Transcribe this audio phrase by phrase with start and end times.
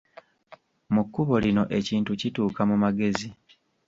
[0.93, 3.27] Mu Kkubo lino ekintu kituuka mu magezi.